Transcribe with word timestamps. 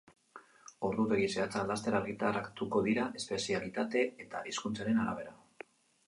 Ordutegi 0.87 1.25
zehatzak 1.33 1.67
laster 1.71 1.97
argitaratuko 1.99 2.81
dira, 2.87 3.03
espezialitate 3.19 4.01
eta 4.25 4.41
hizkuntzaren 4.53 5.03
arabera. 5.03 5.35